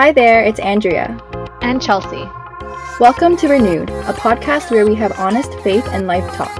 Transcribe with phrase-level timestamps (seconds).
[0.00, 1.20] Hi there, it's Andrea.
[1.60, 2.26] And Chelsea.
[2.98, 6.58] Welcome to Renewed, a podcast where we have honest faith and life talks.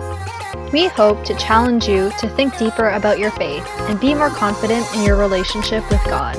[0.74, 4.86] We hope to challenge you to think deeper about your faith and be more confident
[4.94, 6.36] in your relationship with God.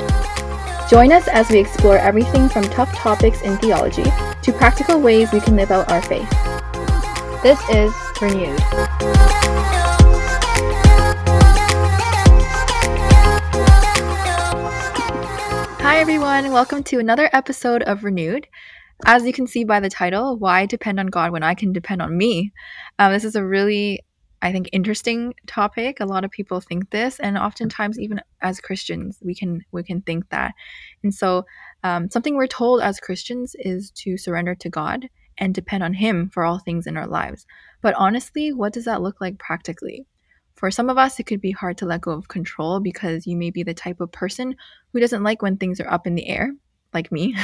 [0.91, 4.05] Join us as we explore everything from tough topics in theology
[4.43, 6.29] to practical ways we can live out our faith.
[7.41, 7.91] This is
[8.21, 8.61] Renewed.
[15.91, 16.53] Hi, everyone.
[16.53, 18.47] Welcome to another episode of Renewed.
[19.05, 22.01] As you can see by the title, Why Depend on God When I Can Depend
[22.01, 22.53] on Me?
[22.97, 23.99] Um, this is a really,
[24.41, 25.99] I think, interesting topic.
[25.99, 30.01] A lot of people think this, and oftentimes, even as Christians, we can we can
[30.01, 30.53] think that.
[31.03, 31.43] And so,
[31.83, 36.29] um, something we're told as Christians is to surrender to God and depend on Him
[36.29, 37.45] for all things in our lives.
[37.81, 40.07] But honestly, what does that look like practically?
[40.61, 43.35] For some of us, it could be hard to let go of control because you
[43.35, 44.55] may be the type of person
[44.93, 46.53] who doesn't like when things are up in the air,
[46.93, 47.35] like me.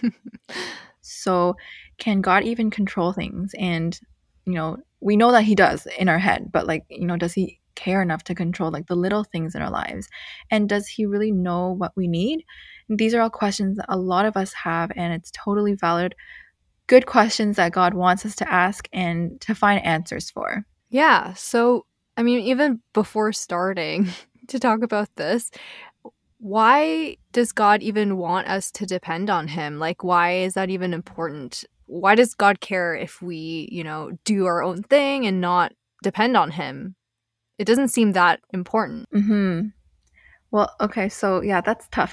[1.00, 1.56] so,
[1.98, 3.52] can God even control things?
[3.58, 3.98] And,
[4.46, 7.32] you know, we know that He does in our head, but like, you know, does
[7.32, 10.08] He care enough to control like the little things in our lives?
[10.52, 12.44] And does He really know what we need?
[12.88, 16.14] And these are all questions that a lot of us have, and it's totally valid.
[16.86, 20.64] Good questions that God wants us to ask and to find answers for.
[20.90, 21.34] Yeah.
[21.34, 21.86] So,
[22.20, 24.08] I mean, even before starting
[24.48, 25.50] to talk about this,
[26.36, 29.78] why does God even want us to depend on Him?
[29.78, 31.64] Like, why is that even important?
[31.86, 36.36] Why does God care if we, you know, do our own thing and not depend
[36.36, 36.94] on Him?
[37.58, 39.08] It doesn't seem that important.
[39.12, 39.68] Hmm.
[40.50, 42.12] Well, okay, so yeah, that's tough.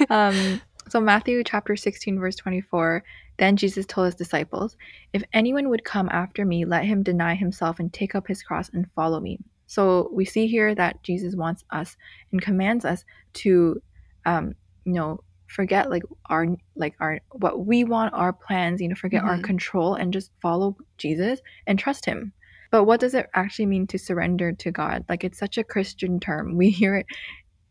[0.08, 3.02] um, so Matthew chapter sixteen, verse twenty-four.
[3.36, 4.76] Then Jesus told his disciples,
[5.12, 8.68] If anyone would come after me, let him deny himself and take up his cross
[8.72, 9.40] and follow me.
[9.66, 11.96] So we see here that Jesus wants us
[12.30, 13.82] and commands us to,
[14.24, 16.46] um, you know, forget like our
[16.76, 19.30] like our what we want, our plans, you know, forget mm-hmm.
[19.30, 22.32] our control and just follow Jesus and trust him.
[22.70, 25.04] But what does it actually mean to surrender to God?
[25.08, 26.56] Like it's such a Christian term.
[26.56, 27.06] We hear it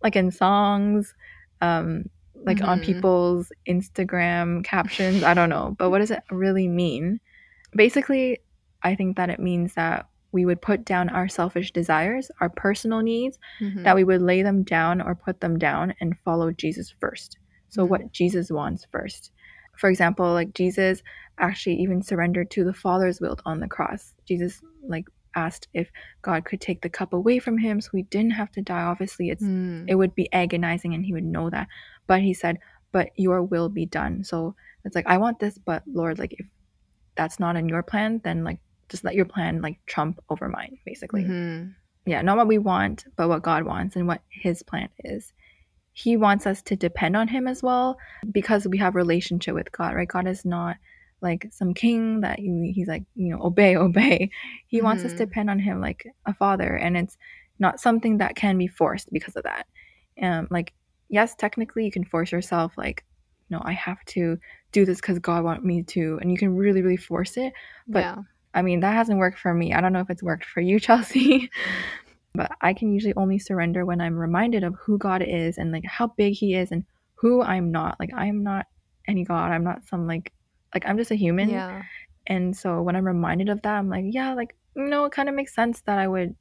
[0.01, 1.13] like in songs,
[1.62, 2.06] um,
[2.46, 2.70] like mm-hmm.
[2.70, 5.24] on people's Instagram captions.
[5.24, 5.76] I don't know.
[5.78, 7.20] But what does it really mean?
[7.76, 8.40] Basically,
[8.84, 13.02] I think that it means that we would put down our selfish desires, our personal
[13.02, 13.84] needs, mm-hmm.
[13.84, 17.38] that we would lay them down or put them down and follow Jesus first.
[17.70, 17.92] So, mm-hmm.
[17.92, 19.31] what Jesus wants first.
[19.78, 21.02] For example, like Jesus
[21.40, 24.14] actually even surrendered to the Father's will on the cross.
[24.28, 25.06] Jesus, like,
[25.36, 25.90] asked if
[26.22, 28.81] God could take the cup away from him so he didn't have to die.
[28.81, 29.86] Obviously, it's mm.
[29.88, 31.68] it would be agonizing and he would know that.
[32.08, 32.59] But he said,
[32.91, 34.56] "But your will be done." So
[34.86, 36.46] it's like I want this, but Lord, like if
[37.16, 38.59] that's not in your plan, then like
[38.90, 41.24] just let your plan like trump over mine, basically.
[41.24, 41.69] Mm-hmm.
[42.06, 45.34] Yeah, not what we want, but what God wants and what His plan is.
[45.94, 47.97] He wants us to depend on Him as well
[48.31, 50.08] because we have relationship with God, right?
[50.08, 50.78] God is not
[51.24, 54.30] like some king that he's like you know obey obey
[54.68, 54.86] he mm-hmm.
[54.86, 55.24] wants us to mm-hmm.
[55.24, 57.18] depend on him like a father and it's
[57.58, 59.66] not something that can be forced because of that
[60.22, 60.74] um like
[61.13, 63.03] yes technically you can force yourself like
[63.50, 64.38] no i have to
[64.72, 67.53] do this because god want me to and you can really really force it
[67.88, 68.18] but yeah.
[68.53, 70.79] i mean that hasn't worked for me i don't know if it's worked for you
[70.88, 71.50] chelsea
[72.34, 75.85] but i can usually only surrender when i'm reminded of who god is and like
[75.85, 76.84] how big he is and
[77.16, 78.66] who i'm not like i am not
[79.07, 80.34] any god i'm not some like
[80.74, 81.50] like I'm just a human.
[81.50, 81.84] Yeah.
[82.28, 85.30] And so when I'm reminded of that, I'm like, yeah, like, you know, it kind
[85.30, 86.35] of makes sense that I would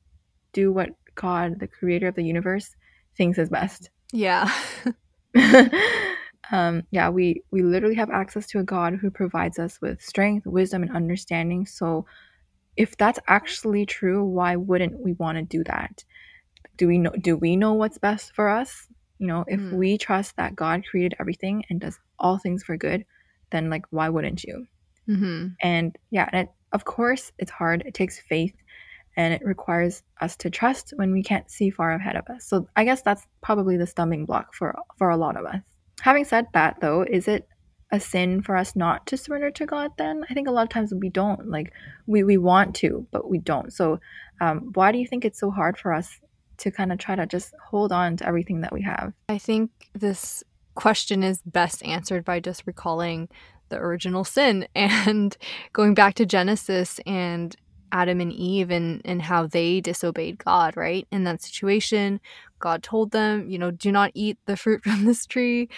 [0.52, 2.74] do what God, the creator of the universe,
[3.16, 3.90] thinks is best.
[4.12, 4.52] Yeah.
[6.52, 10.46] um, yeah, we we literally have access to a God who provides us with strength,
[10.46, 11.66] wisdom, and understanding.
[11.66, 12.06] So
[12.76, 16.04] if that's actually true, why wouldn't we want to do that?
[16.76, 18.86] Do we know do we know what's best for us?
[19.18, 19.72] You know, if mm.
[19.72, 23.04] we trust that God created everything and does all things for good,
[23.50, 24.66] then like why wouldn't you?
[25.08, 25.48] Mm-hmm.
[25.60, 27.82] And yeah, and it, of course it's hard.
[27.86, 28.54] It takes faith,
[29.16, 32.44] and it requires us to trust when we can't see far ahead of us.
[32.46, 35.60] So I guess that's probably the stumbling block for for a lot of us.
[36.00, 37.48] Having said that, though, is it
[37.92, 39.90] a sin for us not to surrender to God?
[39.98, 41.48] Then I think a lot of times we don't.
[41.48, 41.72] Like
[42.06, 43.72] we we want to, but we don't.
[43.72, 44.00] So
[44.40, 46.18] um, why do you think it's so hard for us
[46.58, 49.12] to kind of try to just hold on to everything that we have?
[49.28, 50.42] I think this
[50.74, 53.28] question is best answered by just recalling
[53.68, 55.36] the original sin and
[55.72, 57.56] going back to Genesis and
[57.92, 61.06] Adam and Eve and, and how they disobeyed God, right?
[61.12, 62.20] In that situation,
[62.58, 65.68] God told them, you know, do not eat the fruit from this tree.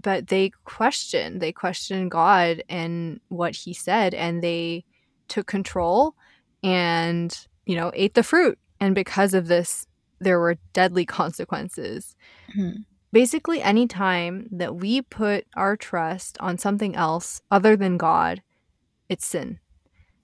[0.00, 4.84] But they questioned, they questioned God and what he said, and they
[5.26, 6.14] took control
[6.62, 8.58] and, you know, ate the fruit.
[8.78, 9.86] And because of this,
[10.20, 12.14] there were deadly consequences.
[12.56, 12.82] Mm-hmm.
[13.12, 18.42] basically any time that we put our trust on something else other than God,
[19.08, 19.58] it's sin.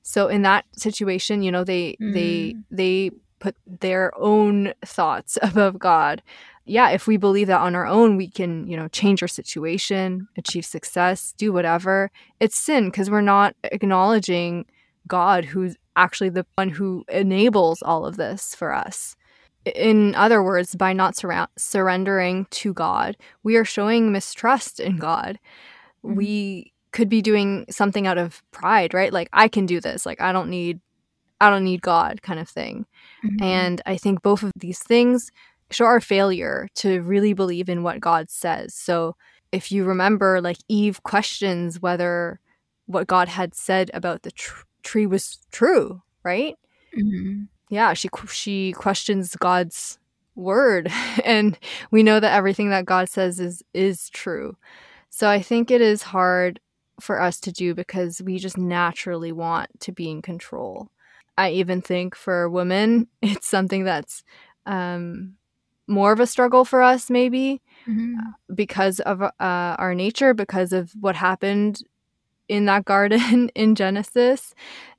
[0.03, 2.13] So in that situation, you know, they mm.
[2.13, 6.23] they they put their own thoughts above God.
[6.65, 10.29] Yeah, if we believe that on our own, we can, you know, change our situation,
[10.37, 12.13] achieve success, do whatever.
[12.39, 14.67] It's sin because we're not acknowledging
[15.09, 19.17] God, who's actually the one who enables all of this for us.
[19.65, 25.41] In other words, by not sur- surrendering to God, we are showing mistrust in God.
[26.05, 26.17] Mm-hmm.
[26.17, 29.13] We could be doing something out of pride, right?
[29.13, 30.07] Like I can do this.
[30.07, 30.81] Like I don't need
[31.41, 32.87] I don't need God kind of thing.
[33.25, 33.43] Mm-hmm.
[33.43, 35.31] And I think both of these things
[35.71, 38.75] show our failure to really believe in what God says.
[38.75, 39.17] So
[39.51, 42.39] if you remember like Eve questions whether
[42.87, 46.57] what God had said about the tr- tree was true, right?
[46.97, 47.45] Mm-hmm.
[47.71, 49.99] Yeah, she she questions God's
[50.35, 50.93] word,
[51.25, 51.59] and
[51.91, 54.57] we know that everything that God says is is true.
[55.09, 56.61] So I think it is hard
[57.01, 60.91] for us to do because we just naturally want to be in control.
[61.39, 64.23] I even think for women, it's something that's
[64.67, 65.35] um,
[65.87, 68.15] more of a struggle for us, maybe mm-hmm.
[68.55, 71.83] because of uh, our nature, because of what happened
[72.49, 74.55] in that garden in Genesis.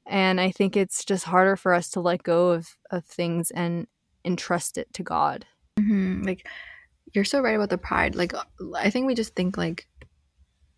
[0.06, 3.88] And I think it's just harder for us to let go of, of things and
[4.26, 5.46] entrust it to God.
[5.80, 6.24] Mm-hmm.
[6.24, 6.48] Like,
[7.14, 8.16] you're so right about the pride.
[8.16, 8.34] Like,
[8.78, 9.88] I think we just think, like,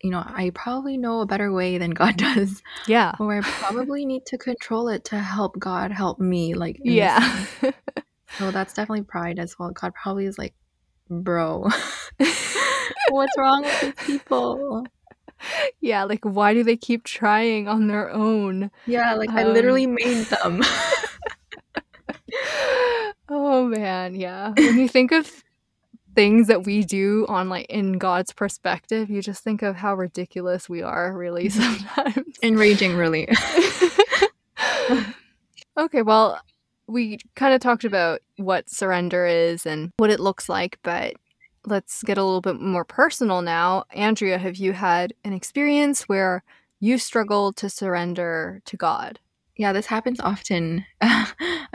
[0.02, 2.62] you know, I probably know a better way than God does.
[2.86, 3.12] Yeah.
[3.18, 6.54] Or I probably need to control it to help God help me.
[6.54, 7.46] Like, yeah.
[8.38, 9.70] so that's definitely pride as well.
[9.70, 10.54] God probably is like,
[11.08, 11.68] bro,
[13.10, 14.84] what's wrong with these people?
[15.80, 18.70] yeah, like why do they keep trying on their own?
[18.86, 20.62] Yeah, like um, I literally made them.
[23.28, 24.52] oh man, yeah.
[24.56, 25.44] When you think of
[26.16, 30.68] things that we do on like in God's perspective, you just think of how ridiculous
[30.68, 32.36] we are really sometimes.
[32.42, 33.28] Enraging really.
[35.78, 36.40] okay, well,
[36.88, 41.14] we kind of talked about what surrender is and what it looks like, but
[41.66, 43.84] let's get a little bit more personal now.
[43.90, 46.42] Andrea, have you had an experience where
[46.80, 49.18] you struggled to surrender to God?
[49.56, 50.84] Yeah, this happens often,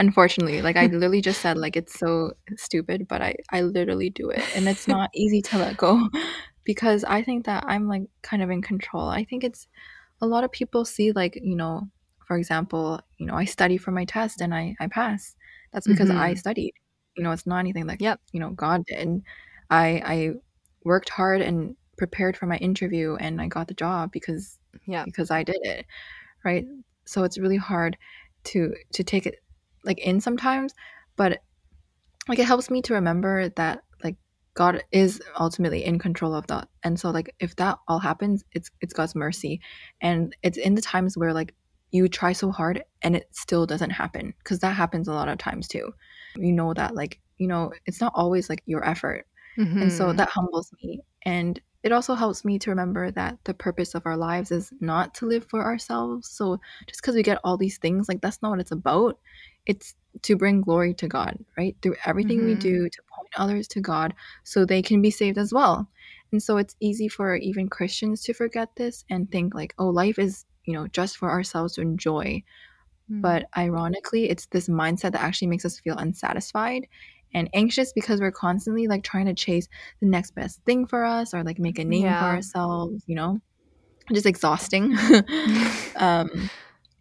[0.02, 0.62] unfortunately.
[0.62, 4.44] Like I literally just said, like it's so stupid, but I I literally do it,
[4.56, 6.10] and it's not easy to let go
[6.66, 9.08] because I think that I'm like kind of in control.
[9.08, 9.68] I think it's
[10.22, 11.88] a lot of people see like you know,
[12.28, 15.36] for example, you know, I study for my test and I I pass.
[15.72, 16.20] That's because mm-hmm.
[16.20, 16.74] I studied.
[17.16, 18.20] You know, it's not anything like yep.
[18.34, 19.22] you know God did.
[19.70, 20.32] I I
[20.84, 24.58] worked hard and prepared for my interview and I got the job because
[24.88, 25.86] yeah because I did it
[26.44, 26.66] right
[27.06, 27.96] so it's really hard
[28.46, 29.36] to to take it
[29.84, 30.74] like in sometimes
[31.16, 31.40] but
[32.28, 34.16] like it helps me to remember that like
[34.54, 38.70] God is ultimately in control of that and so like if that all happens it's
[38.82, 39.62] it's God's mercy
[40.02, 41.54] and it's in the times where like
[41.92, 45.38] you try so hard and it still doesn't happen because that happens a lot of
[45.38, 45.94] times too
[46.38, 49.26] you know that like you know it's not always like your effort
[49.58, 49.82] Mm-hmm.
[49.84, 50.18] And so mm-hmm.
[50.18, 51.02] that humbles me.
[51.24, 55.16] And it also helps me to remember that the purpose of our lives is not
[55.16, 56.30] to live for ourselves.
[56.30, 59.18] So just because we get all these things, like that's not what it's about.
[59.66, 61.76] It's to bring glory to God, right?
[61.82, 62.48] Through everything mm-hmm.
[62.48, 64.14] we do to point others to God
[64.44, 65.88] so they can be saved as well.
[66.32, 70.20] And so it's easy for even Christians to forget this and think like, oh, life
[70.20, 72.44] is, you know, just for ourselves to enjoy.
[73.10, 73.22] Mm-hmm.
[73.22, 76.88] But ironically, it's this mindset that actually makes us feel unsatisfied
[77.34, 79.68] and anxious because we're constantly like trying to chase
[80.02, 82.20] the next best thing for us or like make a name yeah.
[82.20, 83.40] for ourselves, you know?
[84.12, 84.98] Just exhausting.
[85.96, 86.50] um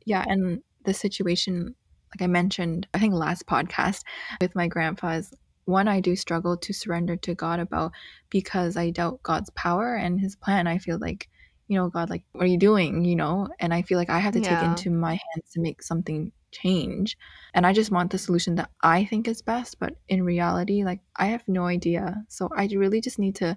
[0.06, 1.74] yeah, and the situation
[2.14, 4.02] like I mentioned, I think last podcast
[4.40, 5.32] with my grandpa is
[5.64, 7.92] one I do struggle to surrender to God about
[8.28, 10.66] because I doubt God's power and his plan.
[10.66, 11.28] I feel like,
[11.68, 13.04] you know, God, like, what are you doing?
[13.04, 14.60] You know, and I feel like I have to yeah.
[14.60, 17.16] take into my hands to make something change.
[17.54, 19.78] And I just want the solution that I think is best.
[19.78, 22.24] But in reality, like I have no idea.
[22.28, 23.56] So I really just need to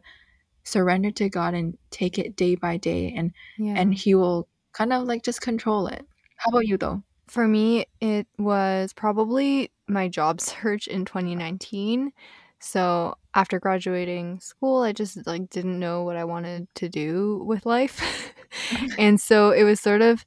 [0.63, 3.73] surrender to God and take it day by day and yeah.
[3.75, 6.05] and he will kind of like just control it.
[6.37, 7.03] How about you though?
[7.33, 12.11] For me, it was probably my job search in 2019.
[12.59, 17.65] So after graduating school, I just like didn't know what I wanted to do with
[17.65, 18.31] life.
[18.99, 20.23] and so it was sort of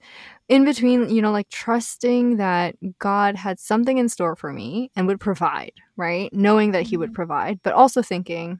[0.48, 5.06] in between, you know, like trusting that God had something in store for me and
[5.06, 6.28] would provide, right?
[6.32, 7.14] Knowing that He would mm-hmm.
[7.14, 8.58] provide, but also thinking,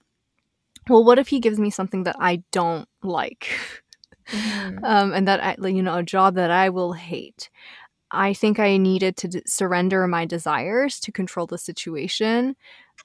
[0.89, 3.49] well, what if He gives me something that I don't like?
[4.29, 4.79] Mm-hmm.
[4.85, 7.49] Um, and that I, you know, a job that I will hate.
[8.11, 12.57] I think I needed to d- surrender my desires to control the situation,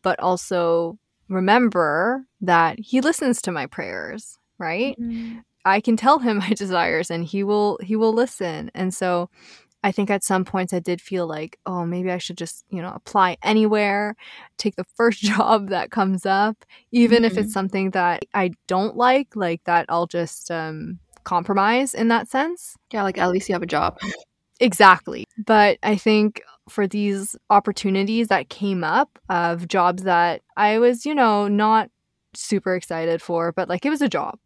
[0.03, 0.98] but also
[1.29, 4.98] remember that he listens to my prayers, right?
[5.00, 5.39] Mm-hmm.
[5.65, 8.72] I can tell him my desires and he will he will listen.
[8.74, 9.29] And so
[9.84, 12.81] I think at some points I did feel like, oh, maybe I should just, you
[12.81, 14.15] know, apply anywhere,
[14.58, 17.39] take the first job that comes up, even if Mhm.
[17.39, 22.75] it's something that I don't like, like that I'll just um compromise in that sense.
[22.91, 23.98] Yeah, like at least you have a job.
[24.61, 25.25] Exactly.
[25.45, 31.15] But I think for these opportunities that came up of jobs that I was, you
[31.15, 31.89] know, not
[32.33, 34.37] super excited for, but like it was a job.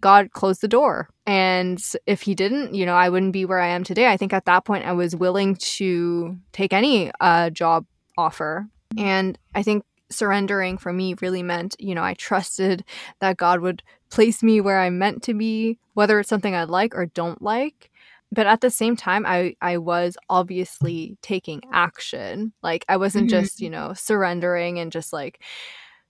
[0.00, 1.08] God closed the door.
[1.26, 4.06] And if he didn't, you know, I wouldn't be where I am today.
[4.08, 7.84] I think at that point I was willing to take any uh, job
[8.16, 8.66] offer.
[8.96, 12.84] And I think surrendering for me really meant, you know, I trusted
[13.20, 16.96] that God would place me where I'm meant to be, whether it's something I like
[16.96, 17.90] or don't like.
[18.32, 22.52] But at the same time, I, I was obviously taking action.
[22.62, 23.30] Like I wasn't Mhm.
[23.30, 25.42] just, you know, surrendering and just like,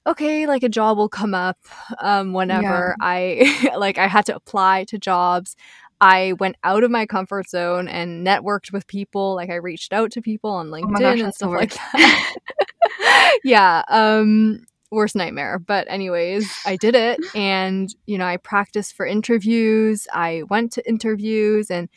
[0.07, 1.59] okay, like a job will come up
[2.01, 5.57] um, whenever I like I had to apply to jobs.
[6.03, 9.35] I went out of my comfort zone and networked with people.
[9.35, 12.35] Like I reached out to people on LinkedIn Oh gosh, and stuff like that.
[13.45, 15.59] yeah, um worst nightmare.
[15.59, 20.07] But anyways, I did it and you know, I practiced for interviews.
[20.13, 21.89] I went to interviews and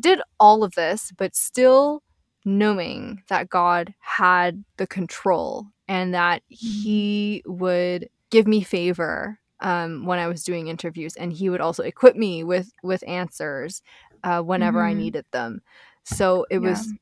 [0.00, 2.02] did all of this, but still
[2.44, 10.18] knowing that God had the control and that He would give me favor um, when
[10.18, 13.82] I was doing interviews, and He would also equip me with with answers
[14.24, 14.98] uh, whenever I Mhm.
[14.98, 15.62] needed them.
[16.04, 16.70] So it Yeah.
[16.70, 16.94] was,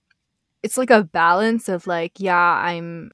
[0.63, 3.11] it's like a balance of like, yeah, I'm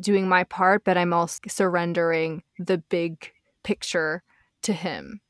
[0.00, 3.32] doing my part, but I'm also surrendering the big
[3.64, 4.22] picture
[4.62, 5.20] to Him.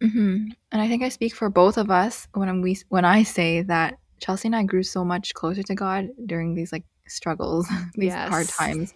[0.00, 3.62] Hmm And I think I speak for both of us when we when I say
[3.62, 8.14] that Chelsea and I grew so much closer to God during these like struggles, these
[8.14, 8.56] hard Yes.
[8.56, 8.94] times.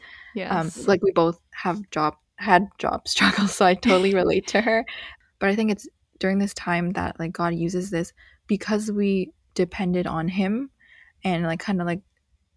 [0.49, 4.85] Um, like we both have job had job struggles, so I totally relate to her.
[5.39, 5.89] But I think it's
[6.21, 8.13] during this time that like God uses this
[8.47, 10.71] because we depended on Him
[11.25, 12.01] and like kind of like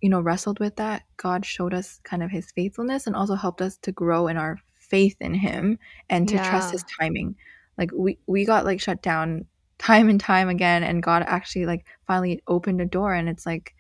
[0.01, 1.03] you know wrestled with that.
[1.17, 4.59] God showed us kind of His faithfulness and also helped us to grow in our
[4.77, 7.35] faith in Him and to trust His timing.
[7.77, 9.45] Like we we got like shut down
[9.77, 13.75] time and time again, and God actually like finally opened a door, and it's like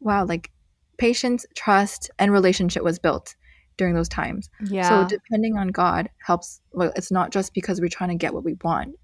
[0.00, 0.50] wow, like
[0.98, 3.34] patience, trust, and relationship was built
[3.76, 4.48] during those times.
[4.66, 6.60] yeah So depending on God helps.
[6.72, 8.94] Well, it's not just because we're trying to get what we want.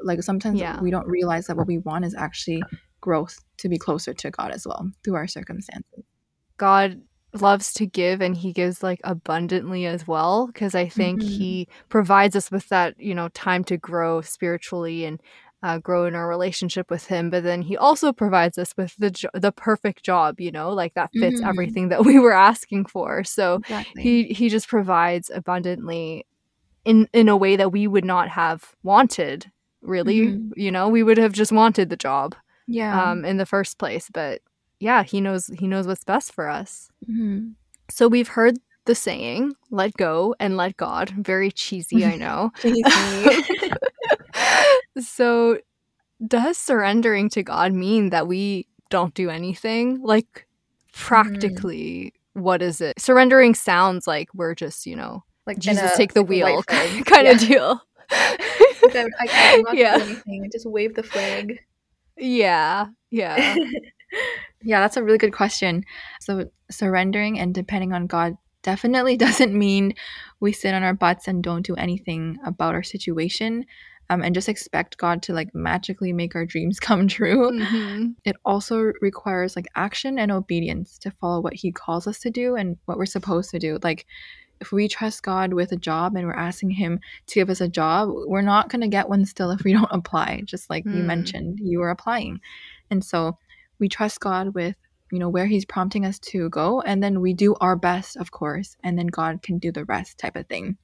[0.00, 0.80] Like sometimes Yeah.
[0.80, 2.62] we don't realize that what we want is actually
[3.00, 6.04] growth to be closer to God as well through our circumstances.
[6.56, 7.02] God
[7.40, 11.28] loves to give and he gives like abundantly as well because I think Mhm.
[11.28, 15.20] he provides us with that, you know, time to grow spiritually and
[15.62, 19.10] uh, grow in our relationship with him but then he also provides us with the
[19.12, 21.46] jo- the perfect job you know like that fits Mhm.
[21.48, 24.02] everything that we were asking for so Exactly.
[24.02, 26.26] he he just provides abundantly
[26.84, 30.50] in in a way that we would not have wanted really Mhm.
[30.56, 32.34] you know we would have just wanted the job
[32.66, 33.10] yeah.
[33.12, 34.40] um in the first place but
[34.82, 37.54] yeah he knows he knows what's best for us Mhm.
[37.88, 42.50] so we've heard the saying let go and let god very cheesy i know
[45.00, 45.58] so
[46.26, 50.46] does surrendering to god mean that we don't do anything like
[50.92, 56.14] practically what is it surrendering sounds like we're just you know like jesus a- take
[56.14, 57.30] the like wheel kind Yeah.
[57.32, 57.80] of deal
[58.14, 59.96] I, I can't not Yeah.
[59.96, 60.50] do anything.
[60.52, 61.58] Just wave the flag.
[62.18, 63.54] yeah yeah
[64.62, 65.84] yeah, that's a really good question.
[66.20, 69.94] So surrendering and depending on God definitely doesn't mean
[70.40, 73.64] we sit on our butts and don't do anything about our situation.
[74.10, 77.50] Um, and just expect God to like magically make our dreams come true.
[77.50, 78.14] Mhm.
[78.24, 82.54] It also requires like action and obedience to follow what He calls us to do
[82.56, 83.78] and what we're supposed to do.
[83.82, 84.04] Like,
[84.60, 87.68] if we trust God with a job and we're asking Him to give us a
[87.68, 91.02] job, we're not going to get one still if we don't apply, just like you
[91.02, 91.06] Hmm.
[91.06, 92.40] mentioned, you were applying.
[92.90, 93.38] And so
[93.82, 94.76] we trust God with,
[95.10, 96.80] you know, where He's prompting us to go.
[96.82, 100.18] And then we do our best, of course, and then God can do the rest
[100.18, 100.78] type of thing.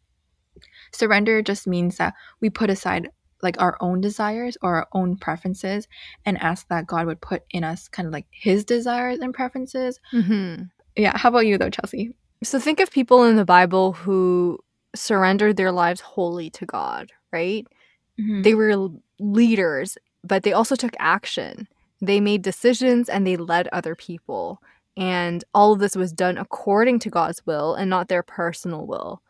[0.93, 5.87] Surrender just means that we put aside like our own desires or our own preferences
[6.27, 10.01] and ask that God would put in us kind of like his desires and preferences.
[10.13, 10.71] Mhm.
[10.97, 11.17] Yeah.
[11.17, 12.17] How about you though, Chelsea?
[12.43, 14.59] So think of people in the Bible who
[14.97, 17.65] surrendered their lives wholly to God, right?
[18.19, 18.43] Mhm.
[18.43, 18.89] They were
[19.21, 21.69] leaders, but they also took action.
[22.01, 24.63] They made decisions and they led other people.
[24.97, 29.23] And all of this was done according to God's will and not their personal will.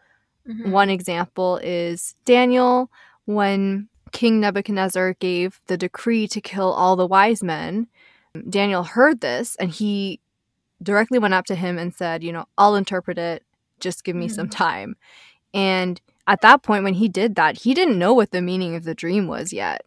[0.48, 0.70] Mhm.
[0.70, 2.90] One example is Daniel
[3.26, 7.88] when King Nebuchadnezzar gave the decree to kill all the wise men.
[8.48, 10.20] Daniel heard this and he
[10.82, 13.42] directly went up to him and said, You know, I'll interpret it.
[13.80, 14.96] Just give me some time.
[15.54, 18.84] And at that point, when he did that, he didn't know what the meaning of
[18.84, 19.84] the dream was yet.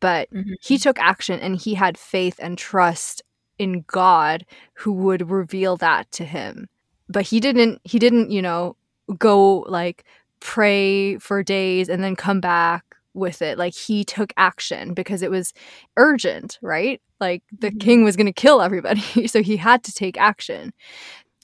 [0.00, 0.54] But Mhm.
[0.60, 3.22] he took action and he had faith and trust
[3.58, 6.68] in God who would reveal that to him.
[7.08, 8.76] But he didn't, he didn't, you know,
[9.18, 10.04] go like
[10.40, 12.84] pray for days and then come back
[13.14, 13.58] with it.
[13.58, 15.52] Like he took action because it was
[15.96, 17.00] urgent, right?
[17.20, 17.80] Like the Mhm.
[17.80, 19.00] king was going to kill everybody.
[19.28, 20.72] So he had to take action.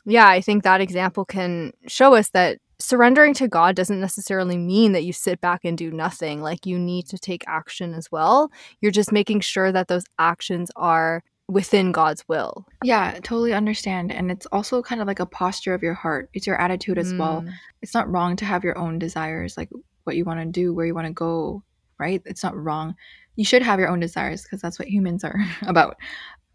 [0.07, 4.93] Yeah, I think that example can show us that surrendering to God doesn't necessarily mean
[4.93, 6.43] that you sit back and do nothing.
[6.43, 8.51] Like you need to take action as well.
[8.81, 12.67] You're just making sure that those actions are within God's will.
[12.83, 14.13] Yeah, totally understand.
[14.13, 16.31] And it's also kind of like a posture of your heart.
[16.33, 17.43] It's your attitude as well.
[17.43, 19.69] Mm, It's not wrong to have your own desires, like
[20.05, 21.63] what you want to do, where you want to go,
[21.99, 22.23] right?
[22.25, 22.95] It's not wrong.
[23.37, 25.97] You should have your own desires because that's what humans are about.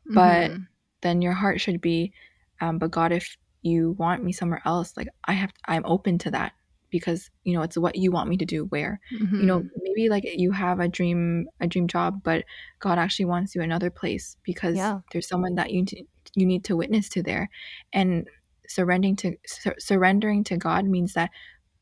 [0.08, 0.68] But mhm,
[1.02, 2.14] then your heart should be,
[2.62, 3.36] um, but God, if
[3.66, 6.54] you want me somewhere else, like I have, I'm open to that
[6.92, 8.66] because you know it's what you want me to do.
[8.66, 9.70] Where you know mhm.
[9.82, 12.46] maybe like you have a dream, a dream job, but
[12.80, 15.00] God actually wants you another place because Yeah.
[15.12, 17.50] there's someone that you t- you need to witness to there,
[17.92, 18.28] and
[18.68, 21.32] surrendering to sur- surrendering to God means that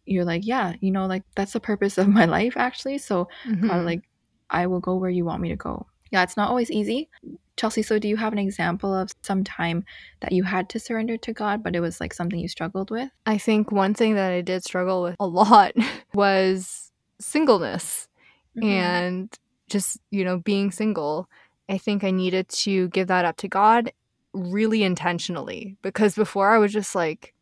[0.06, 2.98] you're like, yeah, you know, like that's the purpose of my life actually.
[2.98, 3.28] So
[3.62, 3.86] God, mhm.
[3.86, 4.04] like
[4.50, 5.86] I will go where you want me to go.
[6.12, 7.10] Yeah, it's not always easy.
[7.56, 9.86] Chelsea, so do you have an example of some time
[10.22, 13.10] that you had to surrender to God, but it was like something you struggled with?
[13.26, 15.74] I think one thing that I did struggle with a lot
[16.14, 18.08] was singleness.
[18.56, 18.70] Mm-hmm.
[18.70, 21.28] and just you know being single
[21.68, 23.92] i think i needed to give that up to god
[24.34, 27.34] really intentionally because before i was just like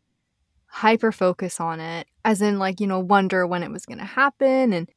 [0.68, 4.04] hyper focus on it as in like you know wonder when it was going to
[4.06, 4.88] happen and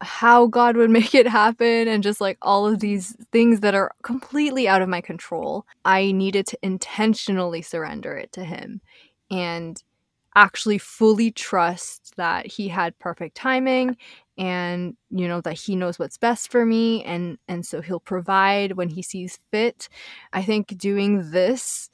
[0.00, 3.92] how god would make it happen and just like all of these things that are
[4.02, 8.80] completely out of my control i needed to intentionally surrender it to him
[9.30, 9.82] and
[10.36, 13.96] actually fully trust that he had perfect timing
[14.38, 18.72] and you know that he knows what's best for me and and so he'll provide
[18.72, 19.88] when he sees fit.
[20.32, 21.89] I think doing this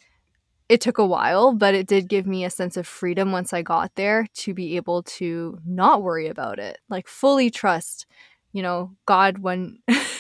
[0.69, 3.63] it took a while but it did give me a sense of freedom once i
[3.63, 8.07] got there to be able to not worry about it like fully trust
[8.53, 9.79] you know god when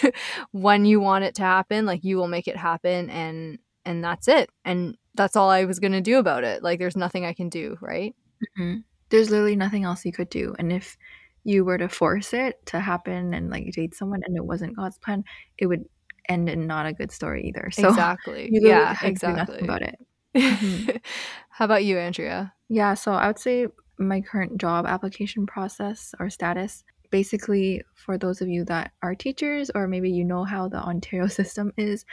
[0.52, 4.28] when you want it to happen like you will make it happen and and that's
[4.28, 7.32] it and that's all i was going to do about it like there's nothing i
[7.32, 8.14] can do right
[8.58, 8.84] Mhm.
[9.10, 10.54] There's literally nothing else you could do.
[10.58, 10.96] And if
[11.44, 14.98] you were to force it to happen and like date someone and it wasn't God's
[14.98, 15.24] plan,
[15.58, 15.84] it would
[16.28, 17.70] end in not a good story either.
[17.70, 19.96] So exactly yeah exactly about it.
[20.36, 20.90] Mhm.
[21.50, 23.68] how about you andrea Yeah, so I would say
[23.98, 26.84] my current job application process or status.
[27.10, 31.26] Basically, for those of you that are teachers, or maybe you know how the Ontario
[31.40, 32.04] system is,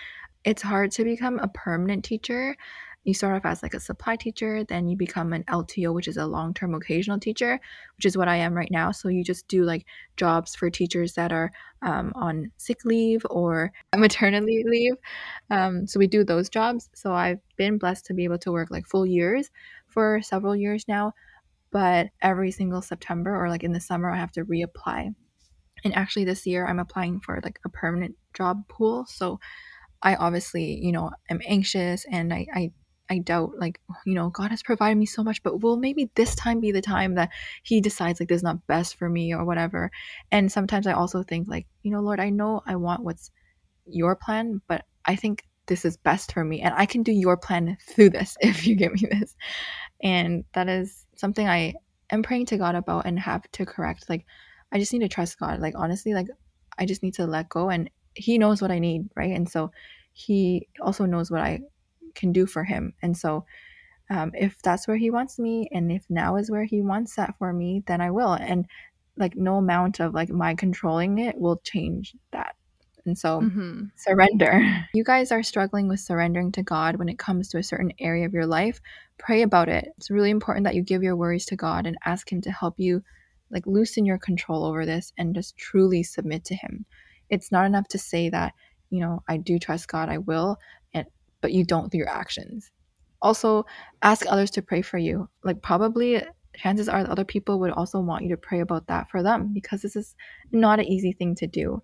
[0.45, 2.55] it's hard to become a permanent teacher.
[3.03, 6.15] You start off as like a supply teacher, then you become an LTO, which is
[6.15, 7.59] a long term occasional teacher,
[7.97, 8.91] which is what I am right now.
[8.91, 9.85] So you just do like
[10.15, 14.93] jobs for teachers that are um, on sick leave or maternity leave.
[15.49, 16.89] Um, so we do those jobs.
[16.93, 19.49] So I've been blessed to be able to work like full years
[19.87, 21.13] for several years now.
[21.71, 25.13] But every single September or like in the summer, I have to reapply.
[25.83, 29.05] And actually, this year I'm applying for like a permanent job pool.
[29.07, 29.39] So
[30.01, 32.71] I obviously, you know, am anxious and I, I
[33.13, 36.33] I doubt like, you know, God has provided me so much, but will maybe this
[36.33, 37.29] time be the time that
[37.61, 39.91] he decides like this is not best for me or whatever.
[40.31, 43.29] And sometimes I also think like, you know, Lord, I know I want what's
[43.85, 47.37] your plan, but I think this is best for me and I can do your
[47.37, 49.35] plan through this if you give me this.
[50.01, 51.75] And that is something I
[52.09, 54.09] am praying to God about and have to correct.
[54.09, 54.25] Like
[54.71, 55.59] I just need to trust God.
[55.59, 56.27] Like honestly, like
[56.79, 59.35] I just need to let go and he knows what I need, right?
[59.35, 59.71] And so
[60.13, 61.61] he also knows what I
[62.15, 62.93] can do for him.
[63.01, 63.45] And so
[64.09, 67.35] um, if that's where he wants me and if now is where he wants that
[67.37, 68.33] for me, then I will.
[68.33, 68.65] And
[69.17, 72.55] like no amount of like my controlling it will change that.
[73.05, 73.85] And so mm-hmm.
[73.95, 74.61] surrender.
[74.93, 78.25] You guys are struggling with surrendering to God when it comes to a certain area
[78.25, 78.79] of your life.
[79.17, 79.89] Pray about it.
[79.97, 82.75] It's really important that you give your worries to God and ask him to help
[82.77, 83.03] you
[83.51, 86.85] like loosen your control over this and just truly submit to him.
[87.29, 88.53] It's not enough to say that,
[88.89, 90.57] you know, I do trust God, I will,
[91.43, 92.71] but you don't through your actions.
[93.21, 93.65] Also,
[94.01, 95.29] ask others to pray for you.
[95.43, 96.23] Like probably
[96.55, 99.81] chances are other people would also want you to pray about that for them because
[99.81, 100.15] this is
[100.51, 101.81] not an easy thing to do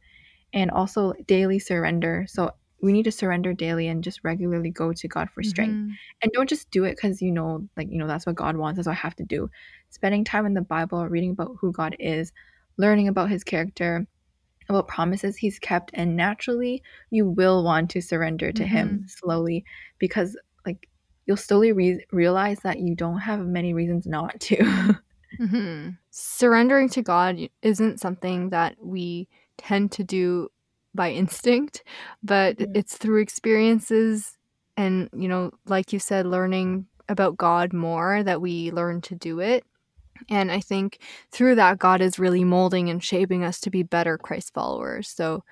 [0.54, 2.26] and also daily surrender.
[2.28, 5.74] So we need to surrender daily and just regularly go to God for strength.
[5.74, 5.92] Mm-hmm.
[6.22, 8.78] And don't just do it because you know, like, you know, that's what God wants,
[8.78, 9.50] that's what I have to do.
[9.90, 12.32] Spending time in the Bible, reading about who God is,
[12.78, 14.08] learning about his character,
[14.70, 19.08] about promises he's kept, and naturally you will want to surrender to him Mm-hmm.
[19.08, 19.66] slowly
[19.98, 20.88] because like
[21.26, 24.58] you'll slowly re- realize that you don't have many reasons not to.
[25.40, 25.90] Mm-hmm.
[26.10, 29.28] Surrendering to God isn't something that we
[29.58, 30.50] tend to do
[30.96, 31.84] by instinct,
[32.24, 32.72] but mm-hmm.
[32.76, 34.38] it's through experiences
[34.76, 39.40] and, you know, like you said, learning about God more that we learn to do
[39.40, 39.66] it.
[40.30, 41.00] And I think
[41.32, 45.10] through that, God is really molding and shaping us to be better Christ followers.
[45.10, 45.44] So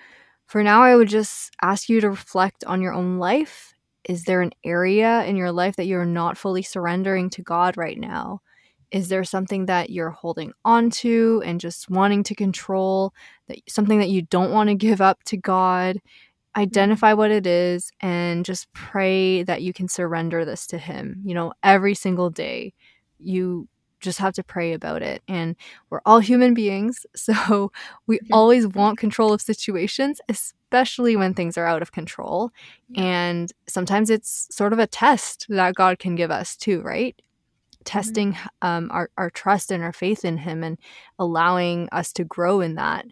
[0.48, 3.74] for now, I would just ask you to reflect on your own life.
[4.06, 7.98] Is there an area in your life that you're not fully surrendering to God right
[7.98, 8.42] now?
[8.90, 13.14] Is there something that you're holding on to and just wanting to control,
[13.48, 15.98] that something that you don't want to give up to God?
[15.98, 16.62] Mm-hmm.
[16.62, 21.22] Identify what it is and just pray that you can surrender this to him.
[21.26, 22.74] You know, every single day.
[23.20, 23.68] You
[24.00, 25.22] just have to pray about it.
[25.28, 25.56] And
[25.90, 27.72] we're all human beings, so
[28.06, 28.34] we mm-hmm.
[28.34, 32.52] always want control of situations, especially when things are out of control.
[32.96, 37.16] And sometimes it's sort of a test that God can give us too, right?
[37.16, 37.84] Mm-hmm.
[37.86, 40.78] Testing um, our, our trust and our faith in Him and
[41.18, 43.06] allowing us to grow in that.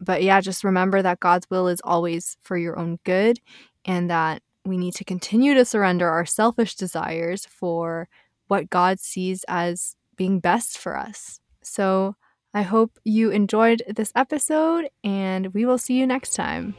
[0.00, 3.38] But yeah, just remember that God's will is always for your own good
[3.84, 8.08] and that we need to continue to surrender our selfish desires for
[8.48, 11.40] what God sees as being best for us.
[11.62, 12.14] So
[12.52, 16.74] I hope you enjoyed this episode, and we will see you next time.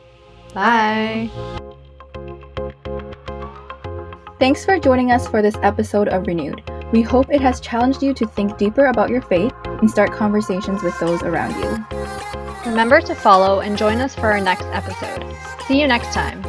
[0.54, 1.28] Bye.
[4.38, 6.62] Thanks for joining us for this episode of Renewed.
[6.92, 10.84] We hope it has challenged you to think deeper about your faith and start conversations
[10.84, 12.70] with those around you.
[12.70, 15.26] Remember to follow and join us for our next episode.
[15.68, 16.44] See you next time.